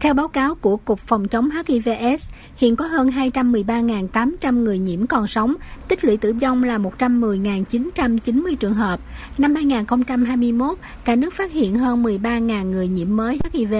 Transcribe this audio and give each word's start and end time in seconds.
Theo 0.00 0.14
báo 0.14 0.28
cáo 0.28 0.54
của 0.54 0.76
Cục 0.76 0.98
Phòng 0.98 1.28
chống 1.28 1.48
HIVS, 1.50 2.28
hiện 2.56 2.76
có 2.76 2.86
hơn 2.86 3.08
213.800 3.08 4.62
người 4.62 4.78
nhiễm 4.78 5.06
còn 5.06 5.26
sống, 5.26 5.54
tích 5.88 6.04
lũy 6.04 6.16
tử 6.16 6.32
vong 6.32 6.64
là 6.64 6.78
110.990 6.78 8.54
trường 8.54 8.74
hợp. 8.74 9.00
Năm 9.38 9.54
2021, 9.54 10.78
cả 11.04 11.16
nước 11.16 11.32
phát 11.32 11.52
hiện 11.52 11.78
hơn 11.78 12.02
13.000 12.02 12.70
người 12.70 12.88
nhiễm 12.88 13.16
mới 13.16 13.38
HIV 13.52 13.74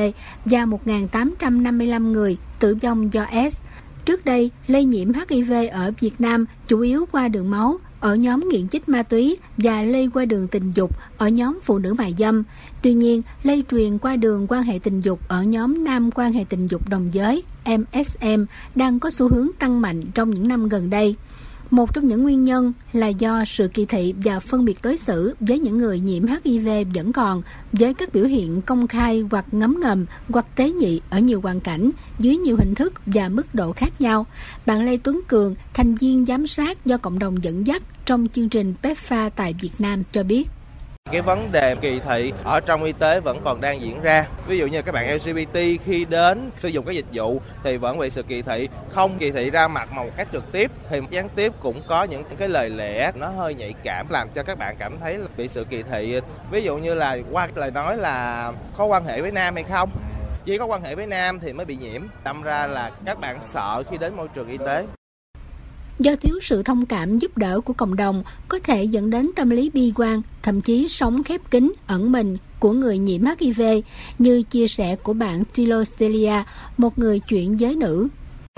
và 0.44 0.64
1.855 0.64 2.12
người 2.12 2.37
tử 2.58 2.76
vong 2.82 3.12
do 3.12 3.26
S. 3.50 3.60
Trước 4.04 4.24
đây, 4.24 4.50
lây 4.66 4.84
nhiễm 4.84 5.12
HIV 5.28 5.52
ở 5.72 5.92
Việt 6.00 6.21
Nam 6.21 6.46
chủ 6.68 6.80
yếu 6.80 7.06
qua 7.12 7.28
đường 7.28 7.50
máu, 7.50 7.78
ở 8.01 8.14
nhóm 8.14 8.48
nghiện 8.48 8.69
chích 8.69 8.88
ma 8.88 9.03
túy 9.03 9.37
và 9.56 9.82
lây 9.82 10.10
qua 10.14 10.24
đường 10.24 10.49
tình 10.49 10.72
dục 10.74 10.90
ở 11.19 11.28
nhóm 11.28 11.58
phụ 11.62 11.78
nữ 11.78 11.94
mại 11.94 12.14
dâm. 12.19 12.42
Tuy 12.82 12.94
nhiên, 12.94 13.22
lây 13.42 13.64
truyền 13.71 13.99
qua 13.99 14.17
đường 14.17 14.46
quan 14.49 14.62
hệ 14.62 14.78
tình 14.78 15.00
dục 15.00 15.21
ở 15.28 15.42
nhóm 15.42 15.85
nam 15.85 16.10
quan 16.10 16.32
hệ 16.32 16.45
tình 16.45 16.66
dục 16.66 16.88
đồng 16.88 17.14
giới 17.14 17.42
MSM 17.66 18.45
đang 18.74 19.00
có 19.00 19.10
xu 19.10 19.28
hướng 19.28 19.48
tăng 19.59 19.80
mạnh 19.80 20.02
trong 20.14 20.30
những 20.30 20.48
năm 20.48 20.68
gần 20.68 20.90
đây. 20.90 21.16
Một 21.70 21.95
trong 21.95 22.06
những 22.06 22.23
nguyên 22.23 22.45
nhân 22.45 22.73
là 22.92 23.06
do 23.06 23.45
sự 23.45 23.69
kỳ 23.69 23.84
thị 23.84 24.15
và 24.24 24.41
phân 24.41 24.65
biệt 24.65 24.79
đối 24.83 24.97
xử 24.97 25.34
với 25.41 25.59
những 25.59 25.79
người 25.79 26.01
nhiễm 26.01 26.24
HIV 26.45 26.69
vẫn 26.95 27.12
còn, 27.12 27.43
với 27.73 27.95
các 27.95 28.12
biểu 28.12 28.24
hiện 28.24 28.62
công 28.62 28.87
khai 28.87 29.24
hoặc 29.30 29.55
ngấm 29.55 29.80
ngầm 29.80 30.06
hoặc 30.29 30.46
tế 30.56 30.70
nhị 30.70 31.01
ở 31.10 31.19
nhiều 31.19 31.41
hoàn 31.41 31.60
cảnh, 31.60 31.91
dưới 32.19 32.37
nhiều 32.37 32.56
hình 32.56 32.74
thức 32.74 32.93
và 33.06 33.29
mức 33.29 33.55
độ 33.55 33.73
khác 33.73 34.01
nhau. 34.01 34.27
Bạn 34.66 34.84
Lê 34.84 34.96
Tuấn 34.96 35.20
Cường, 35.29 35.55
thành 35.74 35.95
viên 35.95 36.27
giám 36.27 36.46
sát 36.46 36.87
do 36.87 36.96
cộng 36.96 37.19
đồng 37.19 37.45
dẫn 37.45 37.66
dắt 37.66 37.82
trong 38.07 38.29
chương 38.29 38.48
trình 38.48 38.74
PEPFA 38.82 39.30
tại 39.37 39.55
Việt 39.60 39.73
Nam 39.79 40.02
cho 40.12 40.23
biết. 40.23 40.48
Cái 41.12 41.20
vấn 41.20 41.52
đề 41.52 41.77
kỳ 41.80 42.00
thị 42.00 42.32
ở 42.45 42.60
trong 42.60 42.84
y 42.84 42.92
tế 42.92 43.20
vẫn 43.20 43.38
còn 43.45 43.60
đang 43.60 43.80
diễn 43.80 44.02
ra. 44.02 44.27
Ví 44.46 44.59
dụ 44.59 44.66
như 44.66 44.82
các 44.82 44.92
bạn 44.92 45.14
LGBT 45.14 45.59
khi 45.84 46.04
đến 46.04 46.50
sử 46.59 46.68
dụng 46.68 46.84
các 46.86 46.92
dịch 46.92 47.04
vụ 47.12 47.40
thì 47.62 47.76
vẫn 47.76 47.98
bị 47.98 48.10
sự 48.10 48.23
kỳ 48.23 48.42
thị, 48.42 48.68
không 48.90 49.18
kỳ 49.18 49.30
thị 49.30 49.50
ra 49.50 49.68
mặt 49.68 49.88
mà 49.92 50.02
một 50.02 50.10
cách 50.16 50.28
trực 50.32 50.52
tiếp 50.52 50.71
thì 50.90 51.01
gián 51.10 51.28
tiếp 51.28 51.52
cũng 51.60 51.82
có 51.88 52.02
những 52.02 52.24
cái 52.38 52.48
lời 52.48 52.71
lẽ 52.71 53.12
nó 53.15 53.28
hơi 53.28 53.54
nhạy 53.54 53.74
cảm 53.82 54.06
làm 54.10 54.28
cho 54.34 54.43
các 54.43 54.59
bạn 54.59 54.76
cảm 54.78 54.98
thấy 55.01 55.18
bị 55.37 55.48
sự 55.48 55.65
kỳ 55.65 55.82
thị. 55.82 56.21
Ví 56.51 56.62
dụ 56.62 56.76
như 56.76 56.95
là 56.95 57.16
qua 57.30 57.48
lời 57.54 57.71
nói 57.71 57.96
là 57.96 58.52
có 58.76 58.84
quan 58.84 59.04
hệ 59.04 59.21
với 59.21 59.32
nam 59.32 59.54
hay 59.54 59.65
không 59.65 59.90
chỉ 60.45 60.59
có 60.59 60.65
quan 60.65 60.82
hệ 60.82 60.95
với 60.95 61.06
nam 61.06 61.40
thì 61.40 61.52
mới 61.52 61.66
bị 61.66 61.76
nhiễm 61.76 62.02
đâm 62.24 62.43
ra 62.43 62.66
là 62.66 62.90
các 63.04 63.21
bạn 63.21 63.38
sợ 63.43 63.82
khi 63.90 63.98
đến 63.98 64.17
môi 64.17 64.28
trường 64.28 64.48
y 64.48 64.59
tế 64.59 64.84
do 66.01 66.12
thiếu 66.23 66.39
sự 66.43 66.62
thông 66.62 66.87
cảm 66.87 67.19
giúp 67.19 67.39
đỡ 67.39 67.61
của 67.61 67.73
cộng 67.73 67.97
đồng 67.97 68.23
có 68.48 68.59
thể 68.65 68.84
dẫn 68.84 69.11
đến 69.11 69.31
tâm 69.37 69.51
lý 69.51 69.70
bi 69.75 69.93
quan, 69.97 70.23
thậm 70.43 70.61
chí 70.61 70.89
sống 70.89 71.23
khép 71.23 71.41
kín, 71.51 71.73
ẩn 71.87 72.12
mình 72.12 72.37
của 72.61 72.73
người 72.73 72.98
nhiễm 72.98 73.20
HIV, 73.41 73.62
như 74.19 74.43
chia 74.43 74.69
sẻ 74.69 74.97
của 74.97 75.12
bạn 75.12 75.43
Tilostelia, 75.55 76.43
một 76.77 76.98
người 76.98 77.19
chuyển 77.19 77.61
giới 77.61 77.77
nữ. 77.77 78.09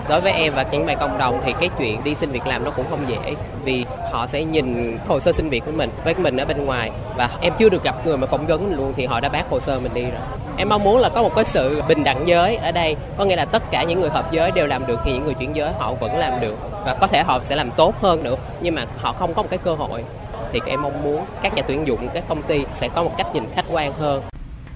Đối 0.09 0.21
với 0.21 0.31
em 0.31 0.53
và 0.55 0.65
những 0.71 0.85
bạn 0.85 0.97
cộng 0.99 1.17
đồng 1.17 1.41
thì 1.45 1.53
cái 1.59 1.69
chuyện 1.79 2.03
đi 2.03 2.15
xin 2.15 2.31
việc 2.31 2.47
làm 2.47 2.63
nó 2.63 2.71
cũng 2.71 2.85
không 2.89 3.05
dễ 3.09 3.35
vì 3.65 3.85
họ 4.11 4.27
sẽ 4.27 4.43
nhìn 4.43 4.97
hồ 5.07 5.19
sơ 5.19 5.31
xin 5.31 5.49
việc 5.49 5.65
của 5.65 5.71
mình 5.71 5.89
với 6.03 6.15
mình 6.15 6.37
ở 6.37 6.45
bên 6.45 6.65
ngoài 6.65 6.91
và 7.17 7.29
em 7.41 7.53
chưa 7.59 7.69
được 7.69 7.83
gặp 7.83 8.05
người 8.05 8.17
mà 8.17 8.27
phỏng 8.27 8.47
vấn 8.47 8.75
luôn 8.75 8.93
thì 8.97 9.05
họ 9.05 9.19
đã 9.19 9.29
bác 9.29 9.49
hồ 9.49 9.59
sơ 9.59 9.79
mình 9.79 9.93
đi 9.93 10.01
rồi. 10.01 10.21
Em 10.57 10.69
mong 10.69 10.83
muốn 10.83 10.99
là 10.99 11.09
có 11.09 11.21
một 11.21 11.35
cái 11.35 11.45
sự 11.45 11.81
bình 11.87 12.03
đẳng 12.03 12.27
giới 12.27 12.55
ở 12.55 12.71
đây 12.71 12.95
có 13.17 13.25
nghĩa 13.25 13.35
là 13.35 13.45
tất 13.45 13.71
cả 13.71 13.83
những 13.83 13.99
người 13.99 14.09
hợp 14.09 14.31
giới 14.31 14.51
đều 14.51 14.67
làm 14.67 14.87
được 14.87 14.99
thì 15.05 15.13
những 15.13 15.25
người 15.25 15.33
chuyển 15.33 15.55
giới 15.55 15.71
họ 15.79 15.93
vẫn 15.93 16.17
làm 16.17 16.41
được 16.41 16.72
và 16.85 16.93
có 17.01 17.07
thể 17.07 17.23
họ 17.23 17.39
sẽ 17.43 17.55
làm 17.55 17.71
tốt 17.71 17.95
hơn 18.01 18.23
nữa, 18.23 18.35
nhưng 18.61 18.75
mà 18.75 18.85
họ 18.97 19.13
không 19.13 19.33
có 19.33 19.41
một 19.41 19.49
cái 19.49 19.59
cơ 19.63 19.75
hội. 19.75 20.03
Thì 20.51 20.59
em 20.65 20.81
mong 20.81 21.03
muốn 21.03 21.25
các 21.41 21.55
nhà 21.55 21.63
tuyển 21.67 21.87
dụng, 21.87 22.07
các 22.13 22.23
công 22.27 22.41
ty 22.41 22.65
sẽ 22.73 22.87
có 22.87 23.03
một 23.03 23.11
cách 23.17 23.27
nhìn 23.33 23.43
khách 23.55 23.65
quan 23.69 23.93
hơn 23.93 24.21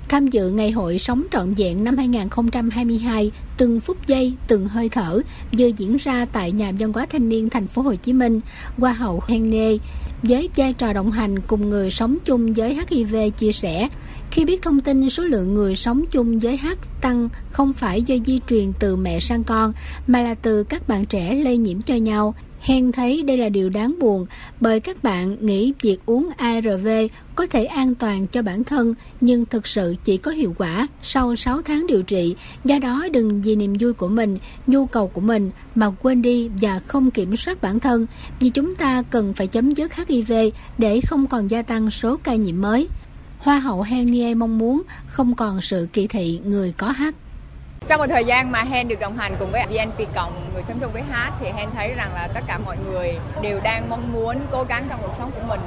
tham 0.10 0.28
dự 0.28 0.50
ngày 0.50 0.72
hội 0.72 1.00
sống 1.00 1.24
trọn 1.32 1.54
vẹn 1.54 1.84
năm 1.84 1.98
2022 1.98 3.32
từng 3.58 3.80
phút 3.80 4.08
giây, 4.08 4.34
từng 4.48 4.68
hơi 4.68 4.90
thở, 4.90 5.22
vừa 5.58 5.68
diễn 5.68 5.98
ra 5.98 6.26
tại 6.26 6.52
nhà 6.52 6.72
văn 6.80 6.94
hóa 6.94 7.06
thanh 7.06 7.30
niên 7.30 7.50
thành 7.50 7.68
phố 7.68 7.82
Hồ 7.82 7.96
Chí 7.96 8.14
Minh, 8.14 8.42
Hoa 8.78 8.94
hậu 8.94 9.22
Hen 9.28 9.50
Nê 9.50 9.78
với 10.24 10.50
vai 10.56 10.74
trò 10.74 10.94
đồng 10.94 11.12
hành 11.12 11.40
cùng 11.40 11.70
người 11.70 11.92
sống 11.92 12.18
chung 12.26 12.54
với 12.54 12.80
HIV 12.90 13.16
chia 13.38 13.52
sẻ, 13.52 13.90
khi 14.32 14.46
biết 14.46 14.62
thông 14.62 14.80
tin 14.80 15.10
số 15.10 15.24
lượng 15.24 15.54
người 15.54 15.76
sống 15.76 16.06
chung 16.12 16.40
với 16.40 16.58
H 16.58 16.68
tăng 17.02 17.30
không 17.52 17.74
phải 17.74 18.04
do 18.04 18.16
di 18.26 18.40
truyền 18.50 18.74
từ 18.80 18.96
mẹ 18.96 19.20
sang 19.20 19.44
con, 19.44 19.74
mà 20.08 20.22
là 20.22 20.34
từ 20.34 20.64
các 20.64 20.88
bạn 20.88 21.06
trẻ 21.06 21.34
lây 21.34 21.58
nhiễm 21.58 21.82
cho 21.82 21.96
nhau 21.96 22.36
Hen 22.62 22.92
thấy 22.92 23.24
đây 23.24 23.38
là 23.38 23.50
điều 23.50 23.70
đáng 23.70 23.96
buồn 24.00 24.26
bởi 24.62 24.80
các 24.80 25.04
bạn 25.04 25.46
nghĩ 25.46 25.74
việc 25.82 25.98
uống 26.06 26.30
ARV 26.38 26.88
có 27.36 27.48
thể 27.48 27.66
an 27.66 27.96
toàn 27.96 28.28
cho 28.28 28.42
bản 28.42 28.64
thân 28.64 28.94
nhưng 29.22 29.46
thực 29.46 29.68
sự 29.68 29.96
chỉ 30.04 30.18
có 30.18 30.32
hiệu 30.32 30.56
quả 30.58 30.88
sau 31.02 31.36
6 31.36 31.62
tháng 31.62 31.88
điều 31.88 32.02
trị. 32.02 32.36
Do 32.64 32.80
đó 32.80 33.08
đừng 33.12 33.42
vì 33.42 33.56
niềm 33.56 33.74
vui 33.80 33.94
của 33.94 34.08
mình, 34.08 34.38
nhu 34.68 34.86
cầu 34.86 35.08
của 35.08 35.22
mình 35.22 35.52
mà 35.76 35.90
quên 35.90 36.22
đi 36.22 36.50
và 36.62 36.80
không 36.88 37.12
kiểm 37.12 37.36
soát 37.36 37.62
bản 37.62 37.80
thân 37.80 38.06
vì 38.40 38.50
chúng 38.50 38.76
ta 38.76 39.04
cần 39.10 39.34
phải 39.34 39.48
chấm 39.48 39.72
dứt 39.72 39.96
HIV 39.96 40.34
để 40.78 41.02
không 41.02 41.28
còn 41.28 41.48
gia 41.48 41.62
tăng 41.62 41.92
số 41.92 42.18
ca 42.18 42.36
nhiễm 42.36 42.62
mới. 42.62 42.88
Hoa 43.38 43.60
hậu 43.60 43.82
Henie 43.82 44.34
mong 44.34 44.58
muốn 44.58 44.82
không 45.08 45.36
còn 45.36 45.62
sự 45.62 45.88
kỳ 45.94 46.08
thị 46.08 46.40
người 46.44 46.74
có 46.78 46.92
HIV. 46.92 47.14
Trong 47.88 48.00
một 48.00 48.08
thời 48.10 48.26
gian 48.26 48.52
mà 48.52 48.64
Hen 48.64 48.88
được 48.88 49.00
đồng 49.00 49.18
hành 49.18 49.36
cùng 49.40 49.52
với 49.52 49.66
VNP 49.66 50.16
Cộng 50.16 50.32
người 50.54 50.64
sống 50.68 50.80
chung 50.82 50.92
với 50.94 51.02
hát 51.12 51.32
thì 51.40 51.50
Hen 51.56 51.70
thấy 51.76 51.94
rằng 51.98 52.10
là 52.16 52.28
tất 52.34 52.42
cả 52.48 52.58
mọi 52.58 52.78
người 52.86 53.20
đều 53.42 53.60
đang 53.64 53.90
mong 53.90 54.14
muốn 54.14 54.36
cố 54.52 54.64
gắng 54.64 54.86
trong 54.90 55.00
cuộc 55.02 55.14
sống 55.18 55.32
của 55.32 55.48
mình. 55.48 55.60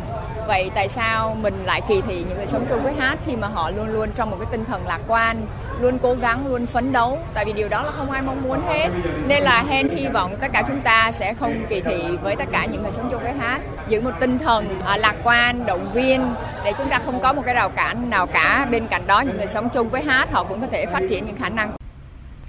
Vậy 0.46 0.70
tại 0.74 0.88
sao 0.88 1.36
mình 1.42 1.54
lại 1.64 1.80
kỳ 1.88 2.00
thị 2.00 2.24
những 2.28 2.36
người 2.36 2.46
sống 2.52 2.66
chung 2.70 2.82
với 2.82 2.92
hát 2.98 3.18
khi 3.26 3.36
mà 3.36 3.48
họ 3.48 3.70
luôn 3.70 3.88
luôn 3.88 4.08
trong 4.16 4.30
một 4.30 4.36
cái 4.40 4.48
tinh 4.50 4.64
thần 4.64 4.86
lạc 4.86 5.00
quan, 5.08 5.46
luôn 5.80 5.98
cố 5.98 6.14
gắng, 6.14 6.46
luôn 6.46 6.66
phấn 6.66 6.92
đấu. 6.92 7.18
Tại 7.34 7.44
vì 7.44 7.52
điều 7.52 7.68
đó 7.68 7.82
là 7.82 7.90
không 7.90 8.10
ai 8.10 8.22
mong 8.22 8.42
muốn 8.42 8.60
hết. 8.66 8.88
Nên 9.26 9.42
là 9.42 9.64
Hen 9.68 9.88
hy 9.88 10.06
vọng 10.06 10.36
tất 10.40 10.48
cả 10.52 10.62
chúng 10.68 10.80
ta 10.80 11.12
sẽ 11.12 11.34
không 11.34 11.54
kỳ 11.68 11.80
thị 11.80 12.02
với 12.22 12.36
tất 12.36 12.48
cả 12.52 12.66
những 12.66 12.82
người 12.82 12.92
sống 12.96 13.08
chung 13.10 13.22
với 13.22 13.32
hát. 13.32 13.60
Giữ 13.88 14.00
một 14.00 14.12
tinh 14.20 14.38
thần 14.38 14.80
à, 14.84 14.96
lạc 14.96 15.14
quan, 15.24 15.66
động 15.66 15.92
viên 15.92 16.34
để 16.64 16.72
chúng 16.78 16.90
ta 16.90 17.00
không 17.06 17.20
có 17.20 17.32
một 17.32 17.42
cái 17.46 17.54
rào 17.54 17.68
cản 17.68 18.10
nào 18.10 18.26
cả. 18.26 18.66
Bên 18.70 18.86
cạnh 18.86 19.06
đó 19.06 19.20
những 19.20 19.36
người 19.36 19.46
sống 19.46 19.68
chung 19.68 19.88
với 19.88 20.02
hát 20.02 20.32
họ 20.32 20.44
cũng 20.44 20.60
có 20.60 20.66
thể 20.72 20.86
phát 20.86 21.00
triển 21.08 21.26
những 21.26 21.36
khả 21.36 21.48
năng 21.48 21.79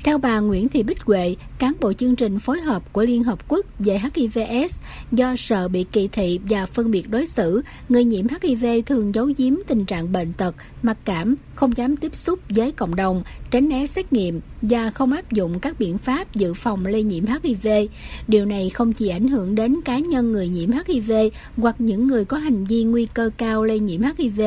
theo 0.03 0.17
bà 0.17 0.39
Nguyễn 0.39 0.69
Thị 0.69 0.84
Bích 0.84 1.01
Huệ, 1.01 1.35
cán 1.59 1.73
bộ 1.81 1.94
chương 1.94 2.16
trình 2.16 2.39
phối 2.39 2.59
hợp 2.59 2.94
của 2.94 3.03
Liên 3.03 3.23
Hợp 3.23 3.47
Quốc 3.47 3.66
về 3.79 4.00
HIVS, 4.16 4.79
do 5.12 5.35
sợ 5.38 5.67
bị 5.67 5.85
kỳ 5.91 6.07
thị 6.07 6.39
và 6.50 6.66
phân 6.66 6.91
biệt 6.91 7.09
đối 7.09 7.25
xử, 7.25 7.62
người 7.89 8.06
nhiễm 8.06 8.25
HIV 8.41 8.66
thường 8.85 9.16
giấu 9.16 9.29
giếm 9.38 9.53
tình 9.67 9.85
trạng 9.85 10.12
bệnh 10.12 10.34
tật, 10.34 10.56
mặc 10.81 10.97
cảm, 11.06 11.35
không 11.56 11.78
dám 11.78 11.97
tiếp 11.97 12.16
xúc 12.16 12.39
với 12.50 12.72
cộng 12.72 12.95
đồng, 12.95 13.23
tránh 13.51 13.69
né 13.69 13.88
xét 13.88 14.13
nghiệm 14.13 14.39
và 14.62 14.91
không 14.91 15.12
áp 15.12 15.31
dụng 15.31 15.59
các 15.59 15.79
biện 15.79 15.97
pháp 15.97 16.35
dự 16.35 16.53
phòng 16.53 16.85
lây 16.85 17.03
nhiễm 17.03 17.25
HIV. 17.44 17.68
Điều 18.28 18.45
này 18.45 18.69
không 18.69 18.94
chỉ 18.94 19.07
ảnh 19.07 19.28
hưởng 19.28 19.56
đến 19.56 19.81
cá 19.85 20.00
nhân 20.00 20.31
người 20.31 20.50
nhiễm 20.50 20.69
HIV 20.88 21.12
hoặc 21.57 21.75
những 21.79 22.07
người 22.07 22.25
có 22.25 22.38
hành 22.38 22.66
vi 22.66 22.83
nguy 22.83 23.07
cơ 23.13 23.29
cao 23.38 23.63
lây 23.63 23.79
nhiễm 23.79 24.01
HIV, 24.18 24.41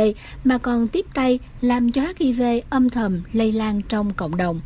mà 0.44 0.58
còn 0.58 0.88
tiếp 0.88 1.06
tay 1.14 1.38
làm 1.60 1.92
cho 1.92 2.02
HIV 2.18 2.42
âm 2.70 2.90
thầm 2.90 3.20
lây 3.32 3.52
lan 3.52 3.80
trong 3.88 4.12
cộng 4.14 4.36
đồng 4.36 4.60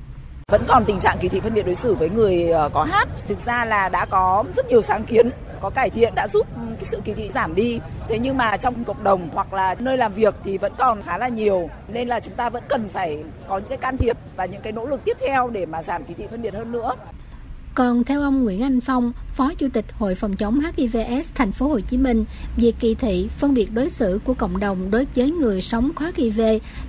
vẫn 0.52 0.64
còn 0.68 0.84
tình 0.84 0.98
trạng 1.00 1.18
kỳ 1.20 1.28
thị 1.28 1.40
phân 1.40 1.54
biệt 1.54 1.66
đối 1.66 1.74
xử 1.74 1.94
với 1.94 2.10
người 2.10 2.48
ờ, 2.48 2.68
có 2.68 2.84
hát. 2.84 3.08
Thực 3.28 3.38
ra 3.40 3.64
là 3.64 3.88
đã 3.88 4.06
có 4.06 4.44
rất 4.56 4.66
nhiều 4.66 4.82
sáng 4.82 5.04
kiến, 5.04 5.30
có 5.60 5.70
cải 5.70 5.90
thiện, 5.90 6.14
đã 6.14 6.28
giúp 6.28 6.46
cái 6.76 6.84
sự 6.84 7.00
kỳ 7.04 7.14
thị 7.14 7.30
giảm 7.34 7.54
đi. 7.54 7.80
Thế 8.08 8.18
nhưng 8.18 8.36
mà 8.36 8.56
trong 8.56 8.84
cộng 8.84 9.04
đồng 9.04 9.28
hoặc 9.32 9.52
là 9.52 9.74
nơi 9.78 9.96
làm 9.96 10.14
việc 10.14 10.34
thì 10.44 10.58
vẫn 10.58 10.72
còn 10.78 11.02
khá 11.02 11.18
là 11.18 11.28
nhiều. 11.28 11.70
Nên 11.88 12.08
là 12.08 12.20
chúng 12.20 12.34
ta 12.34 12.50
vẫn 12.50 12.62
cần 12.68 12.88
phải 12.88 13.24
có 13.48 13.58
những 13.58 13.68
cái 13.68 13.78
can 13.78 13.96
thiệp 13.96 14.16
và 14.36 14.44
những 14.44 14.60
cái 14.60 14.72
nỗ 14.72 14.86
lực 14.86 15.04
tiếp 15.04 15.16
theo 15.20 15.50
để 15.50 15.66
mà 15.66 15.82
giảm 15.82 16.04
kỳ 16.04 16.14
thị 16.14 16.26
phân 16.30 16.42
biệt 16.42 16.54
hơn 16.54 16.72
nữa 16.72 16.94
còn 17.78 18.04
theo 18.04 18.22
ông 18.22 18.44
Nguyễn 18.44 18.62
Anh 18.62 18.80
Phong, 18.80 19.12
Phó 19.34 19.54
Chủ 19.54 19.68
tịch 19.72 19.84
Hội 19.92 20.14
phòng 20.14 20.36
chống 20.36 20.60
HIVS 20.76 21.30
thành 21.34 21.52
phố 21.52 21.68
Hồ 21.68 21.80
Chí 21.80 21.96
Minh, 21.96 22.24
việc 22.56 22.74
kỳ 22.80 22.94
thị, 22.94 23.28
phân 23.38 23.54
biệt 23.54 23.72
đối 23.72 23.90
xử 23.90 24.20
của 24.24 24.34
cộng 24.34 24.60
đồng 24.60 24.90
đối 24.90 25.06
với 25.14 25.30
người 25.30 25.60
sống 25.60 25.90
có 25.94 26.12
HIV 26.16 26.40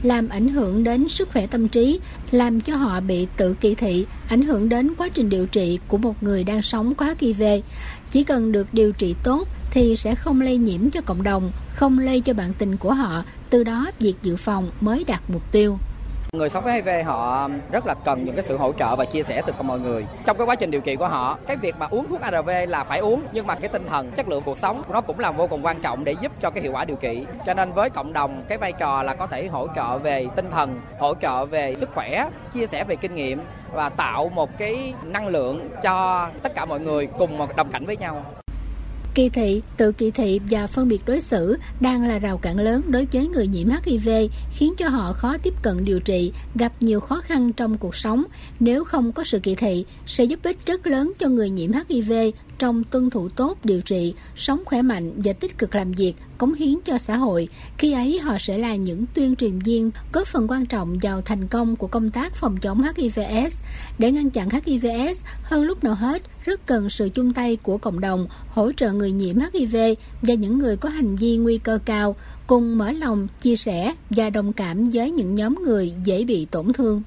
làm 0.04 0.30
ảnh 0.30 0.48
hưởng 0.48 0.84
đến 0.84 1.08
sức 1.08 1.30
khỏe 1.32 1.48
tâm 1.48 1.68
trí, 1.68 2.00
làm 2.32 2.62
cho 2.62 2.76
họ 2.76 3.00
bị 3.00 3.28
tự 3.38 3.54
kỳ 3.54 3.76
thị, 3.76 4.06
ảnh 4.28 4.42
hưởng 4.42 4.70
đến 4.70 4.96
quá 4.98 5.10
trình 5.10 5.30
điều 5.30 5.46
trị 5.46 5.80
của 5.88 5.98
một 5.98 6.24
người 6.24 6.44
đang 6.44 6.62
sống 6.62 6.96
có 6.96 7.16
HIV. 7.20 7.44
Chỉ 8.12 8.24
cần 8.24 8.52
được 8.52 8.74
điều 8.74 8.92
trị 8.92 9.16
tốt 9.24 9.48
thì 9.72 9.96
sẽ 9.96 10.16
không 10.16 10.42
lây 10.42 10.58
nhiễm 10.58 10.90
cho 10.90 11.02
cộng 11.02 11.24
đồng, 11.24 11.52
không 11.76 12.00
lây 12.00 12.22
cho 12.22 12.34
bạn 12.34 12.54
tình 12.58 12.78
của 12.78 12.94
họ, 12.94 13.24
từ 13.50 13.64
đó 13.64 13.92
việc 14.00 14.16
dự 14.22 14.36
phòng 14.36 14.72
mới 14.82 15.04
đạt 15.04 15.22
mục 15.28 15.52
tiêu. 15.52 15.78
Người 16.34 16.50
sống 16.50 16.64
với 16.64 16.74
HIV 16.74 16.90
họ 17.06 17.50
rất 17.72 17.86
là 17.86 17.94
cần 18.06 18.26
những 18.26 18.36
cái 18.36 18.44
sự 18.44 18.58
hỗ 18.58 18.72
trợ 18.72 18.96
và 18.96 19.06
chia 19.06 19.24
sẻ 19.24 19.42
từ 19.46 19.54
mọi 19.62 19.80
người. 19.80 20.06
Trong 20.26 20.38
cái 20.38 20.48
quá 20.48 20.56
trình 20.56 20.72
điều 20.72 20.82
trị 20.82 20.96
của 20.96 21.08
họ, 21.08 21.38
cái 21.48 21.58
việc 21.58 21.76
mà 21.80 21.88
uống 21.90 22.08
thuốc 22.08 22.22
ARV 22.22 22.50
là 22.68 22.84
phải 22.84 23.00
uống 23.00 23.22
nhưng 23.32 23.48
mà 23.48 23.56
cái 23.56 23.70
tinh 23.70 23.86
thần, 23.88 24.12
chất 24.12 24.28
lượng 24.28 24.44
cuộc 24.46 24.58
sống 24.58 24.84
nó 24.90 25.02
cũng 25.02 25.20
là 25.20 25.32
vô 25.32 25.48
cùng 25.48 25.66
quan 25.66 25.82
trọng 25.82 26.04
để 26.04 26.16
giúp 26.22 26.32
cho 26.42 26.50
cái 26.50 26.64
hiệu 26.64 26.72
quả 26.72 26.86
điều 26.86 26.98
trị. 26.98 27.26
Cho 27.46 27.54
nên 27.54 27.72
với 27.72 27.90
cộng 27.90 28.14
đồng 28.14 28.44
cái 28.48 28.58
vai 28.58 28.72
trò 28.72 29.04
là 29.04 29.14
có 29.14 29.28
thể 29.28 29.48
hỗ 29.48 29.68
trợ 29.76 29.98
về 29.98 30.28
tinh 30.36 30.52
thần, 30.52 30.82
hỗ 31.00 31.14
trợ 31.14 31.46
về 31.46 31.76
sức 31.76 31.90
khỏe, 31.96 32.30
chia 32.54 32.68
sẻ 32.68 32.84
về 32.84 32.96
kinh 32.96 33.16
nghiệm 33.16 33.42
và 33.74 33.90
tạo 33.90 34.30
một 34.30 34.58
cái 34.58 34.94
năng 35.04 35.28
lượng 35.28 35.70
cho 35.84 36.28
tất 36.44 36.56
cả 36.56 36.66
mọi 36.66 36.80
người 36.80 37.06
cùng 37.06 37.38
một 37.38 37.56
đồng 37.56 37.72
cảnh 37.72 37.86
với 37.86 37.98
nhau. 37.98 38.26
Kỳ 39.20 39.30
thị, 39.30 39.62
tự 39.78 39.92
kỳ 39.92 40.12
thị 40.12 40.40
và 40.50 40.68
phân 40.68 40.88
biệt 40.88 41.02
đối 41.06 41.22
xử 41.22 41.58
đang 41.80 42.08
là 42.08 42.20
rào 42.20 42.38
cản 42.38 42.60
lớn 42.60 42.82
đối 42.88 43.08
với 43.12 43.28
người 43.28 43.48
nhiễm 43.48 43.68
HIV, 43.86 44.10
khiến 44.52 44.74
cho 44.78 44.90
họ 44.90 45.14
khó 45.14 45.38
tiếp 45.38 45.54
cận 45.62 45.86
điều 45.86 46.00
trị, 46.00 46.32
gặp 46.56 46.74
nhiều 46.80 47.00
khó 47.00 47.22
khăn 47.22 47.54
trong 47.54 47.78
cuộc 47.78 47.96
sống. 47.96 48.24
Nếu 48.60 48.84
không 48.84 49.12
có 49.12 49.24
sự 49.24 49.40
kỳ 49.40 49.56
thị, 49.56 49.86
sẽ 50.06 50.24
giúp 50.24 50.40
ích 50.44 50.58
rất 50.66 50.88
lớn 50.88 51.12
cho 51.20 51.28
người 51.28 51.50
nhiễm 51.50 51.72
HIV 51.90 52.14
trong 52.60 52.84
tuân 52.84 53.10
thủ 53.10 53.30
tốt 53.30 53.58
điều 53.64 53.82
trị, 53.82 54.14
sống 54.36 54.64
khỏe 54.66 54.82
mạnh 54.82 55.12
và 55.16 55.34
tích 55.34 55.58
cực 55.58 55.76
làm 55.76 55.92
việc, 55.92 56.14
cống 56.38 56.54
hiến 56.54 56.76
cho 56.86 56.98
xã 56.98 57.18
hội. 57.18 57.50
Khi 57.78 57.92
ấy 57.92 58.20
họ 58.20 58.38
sẽ 58.40 58.58
là 58.58 58.76
những 58.76 59.06
tuyên 59.14 59.36
truyền 59.36 59.60
viên 59.60 59.92
góp 60.14 60.28
phần 60.28 60.48
quan 60.52 60.66
trọng 60.66 60.98
vào 61.02 61.22
thành 61.22 61.48
công 61.48 61.76
của 61.76 61.88
công 61.88 62.12
tác 62.12 62.36
phòng 62.36 62.58
chống 62.58 62.82
HIVS. 62.96 63.62
Để 63.98 64.12
ngăn 64.12 64.30
chặn 64.30 64.50
HIVS, 64.50 65.22
hơn 65.44 65.64
lúc 65.64 65.84
nào 65.84 65.96
hết, 65.96 66.22
rất 66.46 66.66
cần 66.66 66.90
sự 66.90 67.10
chung 67.10 67.34
tay 67.34 67.56
của 67.56 67.78
cộng 67.78 68.00
đồng, 68.00 68.28
hỗ 68.48 68.72
trợ 68.72 68.92
người 68.92 69.12
nhiễm 69.12 69.36
HIV 69.54 69.76
và 70.22 70.34
những 70.34 70.60
người 70.60 70.78
có 70.78 70.90
hành 70.90 71.16
vi 71.16 71.38
nguy 71.38 71.58
cơ 71.58 71.80
cao, 71.86 72.16
cùng 72.48 72.78
mở 72.78 72.92
lòng, 72.92 73.28
chia 73.42 73.56
sẻ 73.56 73.94
và 74.10 74.30
đồng 74.30 74.54
cảm 74.54 74.84
với 74.84 75.12
những 75.12 75.36
nhóm 75.36 75.64
người 75.64 75.94
dễ 76.04 76.24
bị 76.24 76.48
tổn 76.52 76.74
thương. 76.74 77.04